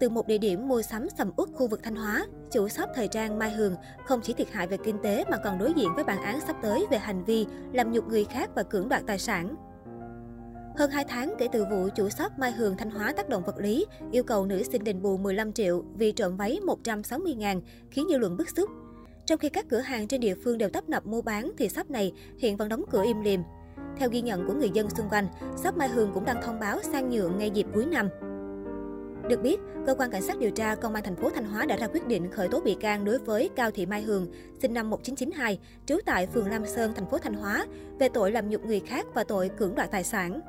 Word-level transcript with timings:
Từ 0.00 0.08
một 0.08 0.26
địa 0.26 0.38
điểm 0.38 0.68
mua 0.68 0.82
sắm 0.82 1.06
sầm 1.18 1.30
uất 1.36 1.48
khu 1.54 1.66
vực 1.66 1.80
Thanh 1.82 1.96
Hóa, 1.96 2.26
chủ 2.50 2.68
shop 2.68 2.88
thời 2.94 3.08
trang 3.08 3.38
Mai 3.38 3.50
Hường 3.50 3.74
không 4.06 4.20
chỉ 4.22 4.32
thiệt 4.32 4.50
hại 4.52 4.66
về 4.66 4.76
kinh 4.84 4.98
tế 5.02 5.24
mà 5.30 5.36
còn 5.44 5.58
đối 5.58 5.72
diện 5.72 5.88
với 5.94 6.04
bản 6.04 6.22
án 6.22 6.40
sắp 6.40 6.56
tới 6.62 6.86
về 6.90 6.98
hành 6.98 7.24
vi 7.24 7.46
làm 7.72 7.92
nhục 7.92 8.08
người 8.08 8.24
khác 8.24 8.50
và 8.54 8.62
cưỡng 8.62 8.88
đoạt 8.88 9.02
tài 9.06 9.18
sản. 9.18 9.54
Hơn 10.76 10.90
2 10.90 11.04
tháng 11.08 11.34
kể 11.38 11.48
từ 11.52 11.64
vụ 11.70 11.88
chủ 11.94 12.08
shop 12.08 12.32
Mai 12.38 12.52
Hường 12.52 12.76
Thanh 12.76 12.90
Hóa 12.90 13.12
tác 13.12 13.28
động 13.28 13.42
vật 13.46 13.58
lý, 13.58 13.86
yêu 14.12 14.22
cầu 14.22 14.46
nữ 14.46 14.62
sinh 14.62 14.84
đền 14.84 15.02
bù 15.02 15.16
15 15.16 15.52
triệu 15.52 15.84
vì 15.94 16.12
trộm 16.12 16.36
váy 16.36 16.60
160 16.60 17.34
ngàn, 17.34 17.60
khiến 17.90 18.06
dư 18.10 18.18
luận 18.18 18.36
bức 18.36 18.48
xúc. 18.56 18.70
Trong 19.26 19.38
khi 19.38 19.48
các 19.48 19.68
cửa 19.68 19.78
hàng 19.78 20.08
trên 20.08 20.20
địa 20.20 20.34
phương 20.44 20.58
đều 20.58 20.68
tấp 20.68 20.88
nập 20.88 21.06
mua 21.06 21.22
bán 21.22 21.52
thì 21.58 21.68
shop 21.68 21.90
này 21.90 22.12
hiện 22.38 22.56
vẫn 22.56 22.68
đóng 22.68 22.84
cửa 22.90 23.04
im 23.04 23.22
lìm. 23.22 23.42
Theo 23.96 24.08
ghi 24.10 24.22
nhận 24.22 24.46
của 24.46 24.52
người 24.54 24.70
dân 24.70 24.90
xung 24.90 25.08
quanh, 25.08 25.28
shop 25.56 25.76
Mai 25.76 25.88
Hường 25.88 26.10
cũng 26.14 26.24
đang 26.24 26.42
thông 26.42 26.60
báo 26.60 26.78
sang 26.82 27.10
nhượng 27.10 27.38
ngay 27.38 27.50
dịp 27.50 27.66
cuối 27.74 27.86
năm. 27.86 28.08
Được 29.28 29.42
biết, 29.42 29.60
cơ 29.86 29.94
quan 29.94 30.10
cảnh 30.10 30.22
sát 30.22 30.38
điều 30.38 30.50
tra 30.50 30.74
công 30.74 30.94
an 30.94 31.04
thành 31.04 31.16
phố 31.16 31.30
Thanh 31.30 31.44
Hóa 31.44 31.66
đã 31.66 31.76
ra 31.76 31.86
quyết 31.86 32.06
định 32.06 32.30
khởi 32.30 32.48
tố 32.48 32.60
bị 32.60 32.76
can 32.80 33.04
đối 33.04 33.18
với 33.18 33.50
Cao 33.56 33.70
Thị 33.70 33.86
Mai 33.86 34.02
Hường, 34.02 34.26
sinh 34.62 34.74
năm 34.74 34.90
1992, 34.90 35.58
trú 35.86 35.96
tại 36.06 36.26
phường 36.26 36.50
Lam 36.50 36.66
Sơn, 36.66 36.92
thành 36.94 37.10
phố 37.10 37.18
Thanh 37.18 37.34
Hóa, 37.34 37.66
về 37.98 38.08
tội 38.08 38.32
làm 38.32 38.48
nhục 38.50 38.64
người 38.64 38.80
khác 38.80 39.06
và 39.14 39.24
tội 39.24 39.50
cưỡng 39.56 39.74
đoạt 39.74 39.90
tài 39.90 40.04
sản. 40.04 40.40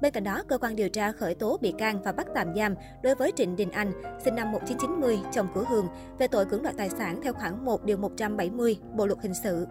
Bên 0.00 0.12
cạnh 0.12 0.24
đó, 0.24 0.42
cơ 0.48 0.58
quan 0.58 0.76
điều 0.76 0.88
tra 0.88 1.12
khởi 1.12 1.34
tố 1.34 1.58
bị 1.60 1.74
can 1.78 2.02
và 2.02 2.12
bắt 2.12 2.26
tạm 2.34 2.54
giam 2.56 2.74
đối 3.02 3.14
với 3.14 3.32
Trịnh 3.36 3.56
Đình 3.56 3.70
Anh, 3.70 3.92
sinh 4.24 4.34
năm 4.34 4.52
1990, 4.52 5.18
chồng 5.32 5.48
của 5.54 5.64
Hường, 5.68 5.88
về 6.18 6.28
tội 6.28 6.44
cưỡng 6.44 6.62
đoạt 6.62 6.76
tài 6.76 6.90
sản 6.90 7.20
theo 7.22 7.32
khoản 7.32 7.64
1 7.64 7.84
điều 7.84 7.96
170 7.96 8.78
Bộ 8.96 9.06
luật 9.06 9.18
hình 9.22 9.34
sự. 9.34 9.66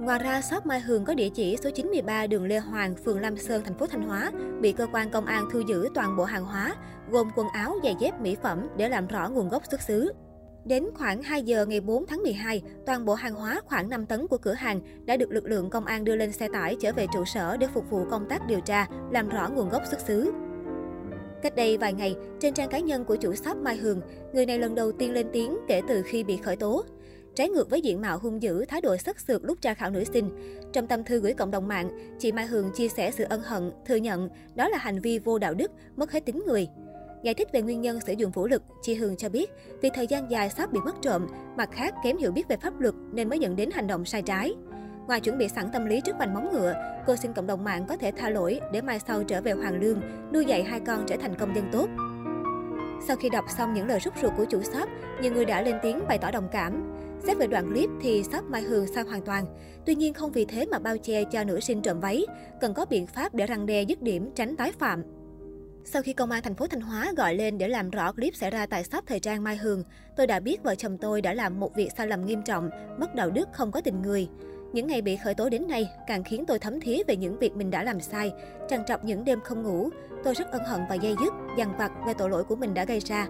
Ngoài 0.00 0.18
ra, 0.18 0.42
shop 0.42 0.66
Mai 0.66 0.80
Hường 0.80 1.04
có 1.04 1.14
địa 1.14 1.28
chỉ 1.28 1.56
số 1.62 1.70
93 1.70 2.26
đường 2.26 2.46
Lê 2.46 2.58
Hoàng, 2.58 2.94
phường 3.04 3.20
Lam 3.20 3.36
Sơn, 3.36 3.62
thành 3.64 3.78
phố 3.78 3.86
Thanh 3.86 4.02
Hóa, 4.02 4.30
bị 4.60 4.72
cơ 4.72 4.86
quan 4.92 5.10
công 5.10 5.26
an 5.26 5.48
thu 5.52 5.60
giữ 5.60 5.88
toàn 5.94 6.16
bộ 6.16 6.24
hàng 6.24 6.44
hóa, 6.44 6.76
gồm 7.10 7.30
quần 7.36 7.48
áo, 7.48 7.78
giày 7.84 7.96
dép, 8.00 8.20
mỹ 8.20 8.36
phẩm 8.42 8.68
để 8.76 8.88
làm 8.88 9.06
rõ 9.06 9.28
nguồn 9.28 9.48
gốc 9.48 9.62
xuất 9.70 9.80
xứ. 9.80 10.12
Đến 10.64 10.84
khoảng 10.94 11.22
2 11.22 11.42
giờ 11.42 11.66
ngày 11.66 11.80
4 11.80 12.06
tháng 12.06 12.22
12, 12.22 12.62
toàn 12.86 13.04
bộ 13.04 13.14
hàng 13.14 13.34
hóa 13.34 13.60
khoảng 13.64 13.88
5 13.88 14.06
tấn 14.06 14.26
của 14.26 14.38
cửa 14.38 14.52
hàng 14.52 14.80
đã 15.06 15.16
được 15.16 15.30
lực 15.30 15.44
lượng 15.44 15.70
công 15.70 15.84
an 15.84 16.04
đưa 16.04 16.16
lên 16.16 16.32
xe 16.32 16.48
tải 16.52 16.76
trở 16.80 16.92
về 16.92 17.06
trụ 17.14 17.24
sở 17.24 17.56
để 17.56 17.66
phục 17.74 17.90
vụ 17.90 18.04
công 18.10 18.28
tác 18.28 18.46
điều 18.46 18.60
tra, 18.60 18.86
làm 19.10 19.28
rõ 19.28 19.48
nguồn 19.48 19.68
gốc 19.68 19.82
xuất 19.90 20.00
xứ. 20.00 20.32
Cách 21.42 21.56
đây 21.56 21.78
vài 21.78 21.92
ngày, 21.92 22.16
trên 22.40 22.54
trang 22.54 22.68
cá 22.68 22.78
nhân 22.78 23.04
của 23.04 23.16
chủ 23.16 23.34
shop 23.34 23.56
Mai 23.56 23.76
Hường, 23.76 24.00
người 24.32 24.46
này 24.46 24.58
lần 24.58 24.74
đầu 24.74 24.92
tiên 24.92 25.12
lên 25.12 25.26
tiếng 25.32 25.58
kể 25.68 25.80
từ 25.88 26.02
khi 26.02 26.24
bị 26.24 26.36
khởi 26.36 26.56
tố. 26.56 26.84
Trái 27.34 27.48
ngược 27.48 27.70
với 27.70 27.80
diện 27.80 28.00
mạo 28.00 28.18
hung 28.18 28.42
dữ, 28.42 28.64
thái 28.64 28.80
độ 28.80 28.96
sắc 28.96 29.20
sược 29.20 29.44
lúc 29.44 29.58
tra 29.60 29.74
khảo 29.74 29.90
nữ 29.90 30.04
sinh. 30.04 30.30
Trong 30.72 30.86
tâm 30.86 31.04
thư 31.04 31.20
gửi 31.20 31.34
cộng 31.34 31.50
đồng 31.50 31.68
mạng, 31.68 32.16
chị 32.18 32.32
Mai 32.32 32.46
Hường 32.46 32.70
chia 32.74 32.88
sẻ 32.88 33.10
sự 33.10 33.24
ân 33.28 33.42
hận, 33.42 33.70
thừa 33.86 33.96
nhận 33.96 34.28
đó 34.54 34.68
là 34.68 34.78
hành 34.78 35.00
vi 35.00 35.18
vô 35.18 35.38
đạo 35.38 35.54
đức, 35.54 35.70
mất 35.96 36.12
hết 36.12 36.24
tính 36.24 36.42
người. 36.46 36.68
Giải 37.22 37.34
thích 37.34 37.48
về 37.52 37.62
nguyên 37.62 37.80
nhân 37.80 38.00
sử 38.06 38.12
dụng 38.12 38.30
vũ 38.30 38.46
lực, 38.46 38.62
chị 38.82 38.94
Hường 38.94 39.16
cho 39.16 39.28
biết 39.28 39.50
vì 39.80 39.90
thời 39.94 40.06
gian 40.06 40.30
dài 40.30 40.50
sắp 40.50 40.72
bị 40.72 40.80
mất 40.84 40.96
trộm, 41.02 41.26
mặt 41.56 41.68
khác 41.72 41.94
kém 42.04 42.16
hiểu 42.16 42.32
biết 42.32 42.48
về 42.48 42.56
pháp 42.56 42.80
luật 42.80 42.94
nên 43.12 43.28
mới 43.28 43.38
dẫn 43.38 43.56
đến 43.56 43.70
hành 43.70 43.86
động 43.86 44.04
sai 44.04 44.22
trái. 44.22 44.54
Ngoài 45.06 45.20
chuẩn 45.20 45.38
bị 45.38 45.48
sẵn 45.48 45.70
tâm 45.72 45.86
lý 45.86 46.00
trước 46.00 46.16
vành 46.18 46.34
móng 46.34 46.48
ngựa, 46.52 46.74
cô 47.06 47.16
xin 47.16 47.32
cộng 47.32 47.46
đồng 47.46 47.64
mạng 47.64 47.86
có 47.88 47.96
thể 47.96 48.10
tha 48.16 48.30
lỗi 48.30 48.60
để 48.72 48.80
mai 48.80 49.00
sau 49.06 49.24
trở 49.24 49.40
về 49.40 49.52
Hoàng 49.52 49.80
Lương, 49.80 50.00
nuôi 50.32 50.44
dạy 50.44 50.64
hai 50.64 50.80
con 50.80 51.04
trở 51.06 51.16
thành 51.16 51.34
công 51.38 51.54
dân 51.54 51.64
tốt. 51.72 51.88
Sau 53.08 53.16
khi 53.16 53.28
đọc 53.28 53.44
xong 53.56 53.74
những 53.74 53.86
lời 53.86 53.98
rút 54.00 54.14
ruột 54.22 54.32
của 54.36 54.44
chủ 54.44 54.62
shop, 54.62 54.88
nhiều 55.22 55.32
người 55.32 55.44
đã 55.44 55.62
lên 55.62 55.76
tiếng 55.82 56.06
bày 56.08 56.18
tỏ 56.18 56.30
đồng 56.30 56.48
cảm. 56.52 56.93
Xét 57.26 57.38
về 57.38 57.46
đoạn 57.46 57.72
clip 57.72 57.90
thì 58.00 58.22
shop 58.22 58.44
Mai 58.44 58.62
Hường 58.62 58.86
sai 58.86 59.04
hoàn 59.04 59.22
toàn. 59.22 59.44
Tuy 59.86 59.94
nhiên 59.94 60.14
không 60.14 60.32
vì 60.32 60.44
thế 60.44 60.66
mà 60.66 60.78
bao 60.78 60.98
che 60.98 61.24
cho 61.24 61.44
nữ 61.44 61.60
sinh 61.60 61.82
trộm 61.82 62.00
váy, 62.00 62.26
cần 62.60 62.74
có 62.74 62.84
biện 62.84 63.06
pháp 63.06 63.34
để 63.34 63.46
răng 63.46 63.66
đe 63.66 63.82
dứt 63.82 64.02
điểm 64.02 64.30
tránh 64.34 64.56
tái 64.56 64.72
phạm. 64.72 65.02
Sau 65.84 66.02
khi 66.02 66.12
công 66.12 66.30
an 66.30 66.42
thành 66.42 66.54
phố 66.54 66.66
Thanh 66.66 66.80
Hóa 66.80 67.12
gọi 67.16 67.34
lên 67.34 67.58
để 67.58 67.68
làm 67.68 67.90
rõ 67.90 68.12
clip 68.12 68.34
xảy 68.34 68.50
ra 68.50 68.66
tại 68.66 68.84
shop 68.84 69.06
thời 69.06 69.20
trang 69.20 69.44
Mai 69.44 69.56
Hường, 69.56 69.82
tôi 70.16 70.26
đã 70.26 70.40
biết 70.40 70.62
vợ 70.62 70.74
chồng 70.74 70.98
tôi 70.98 71.20
đã 71.20 71.34
làm 71.34 71.60
một 71.60 71.74
việc 71.74 71.90
sai 71.96 72.06
lầm 72.06 72.26
nghiêm 72.26 72.42
trọng, 72.42 72.70
mất 72.98 73.14
đạo 73.14 73.30
đức 73.30 73.48
không 73.52 73.72
có 73.72 73.80
tình 73.80 74.02
người. 74.02 74.28
Những 74.72 74.86
ngày 74.86 75.02
bị 75.02 75.16
khởi 75.16 75.34
tố 75.34 75.48
đến 75.48 75.68
nay 75.68 75.88
càng 76.06 76.24
khiến 76.24 76.44
tôi 76.46 76.58
thấm 76.58 76.80
thía 76.80 76.98
về 77.06 77.16
những 77.16 77.38
việc 77.38 77.56
mình 77.56 77.70
đã 77.70 77.82
làm 77.82 78.00
sai, 78.00 78.32
trằn 78.68 78.84
trọc 78.84 79.04
những 79.04 79.24
đêm 79.24 79.40
không 79.40 79.62
ngủ. 79.62 79.88
Tôi 80.24 80.34
rất 80.34 80.50
ân 80.50 80.64
hận 80.64 80.80
và 80.88 80.94
dây 80.94 81.14
dứt, 81.20 81.32
dằn 81.58 81.76
vặt 81.78 81.92
về 82.06 82.14
tội 82.14 82.30
lỗi 82.30 82.44
của 82.44 82.56
mình 82.56 82.74
đã 82.74 82.84
gây 82.84 83.00
ra. 83.00 83.26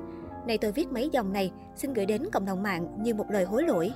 Này 0.47 0.59
tôi 0.59 0.72
viết 0.72 0.93
mấy 0.93 1.09
dòng 1.12 1.32
này, 1.32 1.53
xin 1.77 1.93
gửi 1.93 2.06
đến 2.06 2.22
cộng 2.32 2.44
đồng 2.44 2.62
mạng 2.62 2.99
như 3.03 3.15
một 3.15 3.31
lời 3.31 3.44
hối 3.44 3.62
lỗi. 3.62 3.93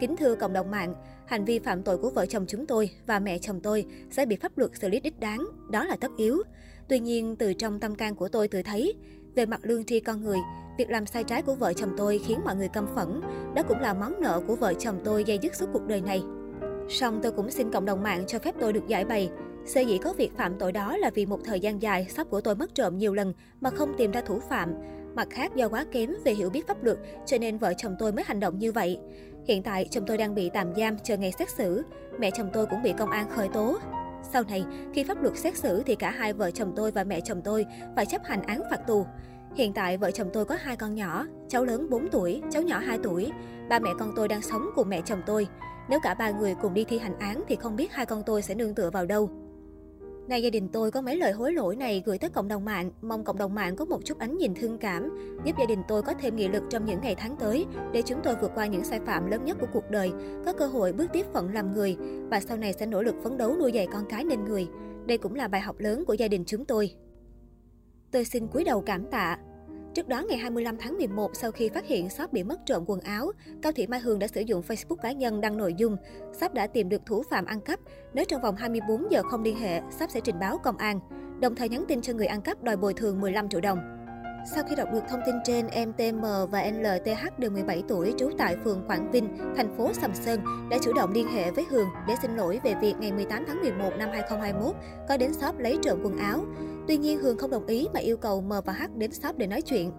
Kính 0.00 0.16
thưa 0.16 0.34
cộng 0.34 0.52
đồng 0.52 0.70
mạng, 0.70 0.94
hành 1.26 1.44
vi 1.44 1.58
phạm 1.58 1.82
tội 1.82 1.98
của 1.98 2.10
vợ 2.10 2.26
chồng 2.26 2.44
chúng 2.48 2.66
tôi 2.66 2.90
và 3.06 3.18
mẹ 3.18 3.38
chồng 3.38 3.60
tôi 3.60 3.86
sẽ 4.10 4.26
bị 4.26 4.36
pháp 4.36 4.58
luật 4.58 4.70
xử 4.74 4.88
lý 4.88 5.00
đích 5.00 5.20
đáng, 5.20 5.46
đó 5.70 5.84
là 5.84 5.96
tất 6.00 6.10
yếu. 6.16 6.42
Tuy 6.88 6.98
nhiên, 6.98 7.36
từ 7.36 7.52
trong 7.52 7.80
tâm 7.80 7.94
can 7.94 8.14
của 8.14 8.28
tôi 8.28 8.48
tự 8.48 8.62
thấy, 8.62 8.94
về 9.34 9.46
mặt 9.46 9.60
lương 9.62 9.84
tri 9.84 10.00
con 10.00 10.22
người, 10.24 10.38
việc 10.78 10.90
làm 10.90 11.06
sai 11.06 11.24
trái 11.24 11.42
của 11.42 11.54
vợ 11.54 11.72
chồng 11.72 11.94
tôi 11.96 12.18
khiến 12.18 12.40
mọi 12.44 12.56
người 12.56 12.68
căm 12.68 12.86
phẫn. 12.94 13.20
Đó 13.54 13.62
cũng 13.68 13.80
là 13.80 13.94
món 13.94 14.20
nợ 14.20 14.40
của 14.46 14.56
vợ 14.56 14.74
chồng 14.74 15.00
tôi 15.04 15.24
dây 15.24 15.38
dứt 15.42 15.54
suốt 15.54 15.66
cuộc 15.72 15.86
đời 15.86 16.00
này. 16.00 16.22
Song 16.88 17.20
tôi 17.22 17.32
cũng 17.32 17.50
xin 17.50 17.72
cộng 17.72 17.84
đồng 17.84 18.02
mạng 18.02 18.24
cho 18.26 18.38
phép 18.38 18.54
tôi 18.60 18.72
được 18.72 18.86
giải 18.88 19.04
bày. 19.04 19.30
Sở 19.66 19.80
dĩ 19.80 19.98
có 19.98 20.12
việc 20.12 20.36
phạm 20.36 20.58
tội 20.58 20.72
đó 20.72 20.96
là 20.96 21.10
vì 21.14 21.26
một 21.26 21.40
thời 21.44 21.60
gian 21.60 21.82
dài 21.82 22.06
sắp 22.08 22.26
của 22.30 22.40
tôi 22.40 22.54
mất 22.54 22.74
trộm 22.74 22.98
nhiều 22.98 23.14
lần 23.14 23.34
mà 23.60 23.70
không 23.70 23.94
tìm 23.98 24.10
ra 24.10 24.20
thủ 24.20 24.40
phạm. 24.48 24.74
Mặt 25.14 25.28
khác 25.30 25.54
do 25.54 25.68
quá 25.68 25.84
kém 25.92 26.14
về 26.24 26.32
hiểu 26.32 26.50
biết 26.50 26.66
pháp 26.66 26.84
luật 26.84 26.98
cho 27.26 27.38
nên 27.38 27.58
vợ 27.58 27.72
chồng 27.78 27.96
tôi 27.98 28.12
mới 28.12 28.24
hành 28.26 28.40
động 28.40 28.58
như 28.58 28.72
vậy. 28.72 28.98
Hiện 29.44 29.62
tại 29.62 29.88
chồng 29.90 30.04
tôi 30.06 30.16
đang 30.16 30.34
bị 30.34 30.50
tạm 30.50 30.74
giam 30.76 30.96
chờ 31.04 31.16
ngày 31.16 31.32
xét 31.38 31.50
xử. 31.50 31.82
Mẹ 32.18 32.30
chồng 32.30 32.50
tôi 32.52 32.66
cũng 32.66 32.82
bị 32.82 32.92
công 32.98 33.10
an 33.10 33.30
khởi 33.30 33.48
tố. 33.48 33.78
Sau 34.32 34.42
này, 34.42 34.64
khi 34.94 35.04
pháp 35.04 35.22
luật 35.22 35.36
xét 35.36 35.56
xử 35.56 35.82
thì 35.86 35.94
cả 35.94 36.10
hai 36.10 36.32
vợ 36.32 36.50
chồng 36.50 36.72
tôi 36.76 36.90
và 36.90 37.04
mẹ 37.04 37.20
chồng 37.20 37.42
tôi 37.42 37.66
phải 37.96 38.06
chấp 38.06 38.24
hành 38.24 38.42
án 38.42 38.62
phạt 38.70 38.86
tù. 38.86 39.06
Hiện 39.54 39.72
tại 39.72 39.96
vợ 39.96 40.10
chồng 40.10 40.30
tôi 40.32 40.44
có 40.44 40.56
hai 40.60 40.76
con 40.76 40.94
nhỏ, 40.94 41.26
cháu 41.48 41.64
lớn 41.64 41.90
4 41.90 42.08
tuổi, 42.10 42.42
cháu 42.50 42.62
nhỏ 42.62 42.78
2 42.78 42.98
tuổi. 43.02 43.32
Ba 43.68 43.78
mẹ 43.78 43.90
con 43.98 44.12
tôi 44.16 44.28
đang 44.28 44.42
sống 44.42 44.70
cùng 44.76 44.88
mẹ 44.88 45.00
chồng 45.04 45.22
tôi. 45.26 45.46
Nếu 45.88 46.00
cả 46.02 46.14
ba 46.14 46.30
người 46.30 46.54
cùng 46.62 46.74
đi 46.74 46.84
thi 46.84 46.98
hành 46.98 47.18
án 47.18 47.42
thì 47.48 47.56
không 47.56 47.76
biết 47.76 47.92
hai 47.92 48.06
con 48.06 48.22
tôi 48.26 48.42
sẽ 48.42 48.54
nương 48.54 48.74
tựa 48.74 48.90
vào 48.90 49.06
đâu. 49.06 49.30
Nay 50.30 50.42
gia 50.42 50.50
đình 50.50 50.68
tôi 50.68 50.90
có 50.90 51.00
mấy 51.00 51.16
lời 51.16 51.32
hối 51.32 51.52
lỗi 51.52 51.76
này 51.76 52.02
gửi 52.06 52.18
tới 52.18 52.30
cộng 52.30 52.48
đồng 52.48 52.64
mạng, 52.64 52.90
mong 53.02 53.24
cộng 53.24 53.38
đồng 53.38 53.54
mạng 53.54 53.76
có 53.76 53.84
một 53.84 54.00
chút 54.04 54.18
ánh 54.18 54.38
nhìn 54.38 54.54
thương 54.54 54.78
cảm, 54.78 55.10
giúp 55.44 55.56
gia 55.58 55.66
đình 55.66 55.82
tôi 55.88 56.02
có 56.02 56.14
thêm 56.14 56.36
nghị 56.36 56.48
lực 56.48 56.62
trong 56.70 56.84
những 56.84 57.00
ngày 57.00 57.14
tháng 57.14 57.36
tới 57.36 57.66
để 57.92 58.02
chúng 58.02 58.20
tôi 58.24 58.34
vượt 58.40 58.50
qua 58.54 58.66
những 58.66 58.84
sai 58.84 59.00
phạm 59.06 59.30
lớn 59.30 59.44
nhất 59.44 59.56
của 59.60 59.66
cuộc 59.72 59.90
đời, 59.90 60.12
có 60.44 60.52
cơ 60.52 60.66
hội 60.66 60.92
bước 60.92 61.06
tiếp 61.12 61.26
phận 61.32 61.54
làm 61.54 61.74
người 61.74 61.96
và 62.30 62.40
sau 62.40 62.56
này 62.56 62.72
sẽ 62.72 62.86
nỗ 62.86 63.02
lực 63.02 63.14
phấn 63.22 63.38
đấu 63.38 63.56
nuôi 63.56 63.72
dạy 63.72 63.86
con 63.92 64.04
cái 64.08 64.24
nên 64.24 64.44
người. 64.44 64.68
Đây 65.06 65.18
cũng 65.18 65.34
là 65.34 65.48
bài 65.48 65.60
học 65.60 65.76
lớn 65.78 66.04
của 66.06 66.14
gia 66.14 66.28
đình 66.28 66.44
chúng 66.46 66.64
tôi. 66.64 66.94
Tôi 68.10 68.24
xin 68.24 68.46
cúi 68.46 68.64
đầu 68.64 68.80
cảm 68.80 69.04
tạ, 69.10 69.38
Trước 69.94 70.08
đó, 70.08 70.22
ngày 70.28 70.38
25 70.38 70.76
tháng 70.78 70.96
11, 70.96 71.30
sau 71.34 71.50
khi 71.50 71.68
phát 71.68 71.86
hiện 71.86 72.10
shop 72.10 72.32
bị 72.32 72.42
mất 72.42 72.66
trộm 72.66 72.84
quần 72.86 73.00
áo, 73.00 73.32
Cao 73.62 73.72
Thị 73.72 73.86
Mai 73.86 74.00
Hường 74.00 74.18
đã 74.18 74.26
sử 74.26 74.40
dụng 74.40 74.62
Facebook 74.68 74.96
cá 74.96 75.12
nhân 75.12 75.40
đăng 75.40 75.56
nội 75.56 75.74
dung. 75.74 75.96
Shop 76.40 76.54
đã 76.54 76.66
tìm 76.66 76.88
được 76.88 77.06
thủ 77.06 77.22
phạm 77.30 77.44
ăn 77.44 77.60
cắp. 77.60 77.80
Nếu 78.14 78.24
trong 78.28 78.42
vòng 78.42 78.56
24 78.56 79.10
giờ 79.10 79.22
không 79.22 79.42
liên 79.42 79.56
hệ, 79.56 79.80
shop 79.98 80.10
sẽ 80.10 80.20
trình 80.20 80.38
báo 80.40 80.58
công 80.58 80.76
an. 80.76 81.00
Đồng 81.40 81.54
thời 81.54 81.68
nhắn 81.68 81.84
tin 81.88 82.00
cho 82.00 82.12
người 82.12 82.26
ăn 82.26 82.42
cắp 82.42 82.62
đòi 82.62 82.76
bồi 82.76 82.94
thường 82.94 83.20
15 83.20 83.48
triệu 83.48 83.60
đồng. 83.60 83.99
Sau 84.44 84.64
khi 84.64 84.74
đọc 84.76 84.88
được 84.92 85.02
thông 85.08 85.20
tin 85.26 85.34
trên, 85.44 85.66
em 85.66 85.92
TM 85.92 86.24
và 86.50 86.70
LTH 86.70 87.38
đều 87.38 87.50
17 87.50 87.82
tuổi 87.88 88.14
trú 88.18 88.30
tại 88.38 88.56
phường 88.64 88.84
Quảng 88.86 89.10
Vinh, 89.10 89.28
thành 89.56 89.76
phố 89.76 89.92
Sầm 89.92 90.14
Sơn 90.14 90.40
đã 90.70 90.78
chủ 90.82 90.92
động 90.92 91.12
liên 91.12 91.28
hệ 91.28 91.50
với 91.50 91.64
Hường 91.70 91.88
để 92.08 92.14
xin 92.22 92.36
lỗi 92.36 92.60
về 92.64 92.74
việc 92.80 92.94
ngày 93.00 93.12
18 93.12 93.44
tháng 93.46 93.60
11 93.60 93.90
năm 93.98 94.08
2021 94.12 94.74
có 95.08 95.16
đến 95.16 95.34
shop 95.34 95.58
lấy 95.58 95.78
trộm 95.82 96.00
quần 96.04 96.18
áo. 96.18 96.44
Tuy 96.88 96.96
nhiên 96.96 97.18
Hường 97.18 97.38
không 97.38 97.50
đồng 97.50 97.66
ý 97.66 97.88
mà 97.94 98.00
yêu 98.00 98.16
cầu 98.16 98.40
M 98.40 98.52
và 98.64 98.72
H 98.72 98.82
đến 98.96 99.12
shop 99.12 99.36
để 99.36 99.46
nói 99.46 99.62
chuyện. 99.62 99.92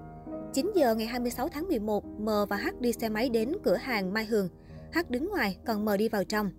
9 0.53 0.71
giờ 0.75 0.95
ngày 0.95 1.07
26 1.07 1.49
tháng 1.49 1.67
11, 1.67 2.05
M 2.05 2.29
và 2.49 2.57
H 2.57 2.67
đi 2.79 2.91
xe 2.91 3.09
máy 3.09 3.29
đến 3.29 3.53
cửa 3.63 3.75
hàng 3.75 4.13
Mai 4.13 4.25
Hường. 4.25 4.49
H 4.93 4.97
đứng 5.09 5.29
ngoài, 5.29 5.57
còn 5.65 5.85
M 5.85 5.89
đi 5.97 6.09
vào 6.09 6.23
trong. 6.23 6.51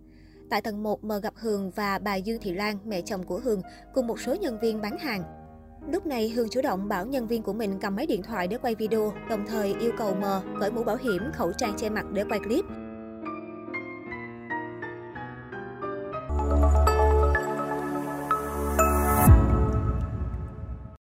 Tại 0.51 0.63
tầng 0.63 0.83
1, 0.83 1.05
M 1.05 1.13
gặp 1.23 1.35
Hường 1.37 1.71
và 1.71 1.99
bà 1.99 2.15
Dương 2.15 2.41
Thị 2.43 2.53
Lan, 2.53 2.79
mẹ 2.85 3.01
chồng 3.01 3.23
của 3.23 3.41
Hường, 3.45 3.63
cùng 3.95 4.07
một 4.07 4.21
số 4.21 4.35
nhân 4.35 4.59
viên 4.63 4.81
bán 4.81 4.99
hàng. 4.99 5.42
Lúc 5.91 6.07
này, 6.07 6.29
Hương 6.29 6.49
chủ 6.49 6.61
động 6.63 6.89
bảo 6.89 7.07
nhân 7.07 7.27
viên 7.27 7.43
của 7.43 7.53
mình 7.53 7.79
cầm 7.81 7.97
máy 7.97 8.07
điện 8.07 8.23
thoại 8.23 8.49
để 8.49 8.59
quay 8.59 8.75
video, 8.75 9.13
đồng 9.29 9.47
thời 9.47 9.75
yêu 9.81 9.93
cầu 9.99 10.15
M 10.15 10.25
cởi 10.61 10.71
mũ 10.71 10.85
bảo 10.85 10.97
hiểm, 10.97 11.23
khẩu 11.33 11.53
trang 11.53 11.75
che 11.77 11.91
mặt 11.91 12.07
để 12.13 12.25
quay 12.29 12.41
clip. 12.41 12.65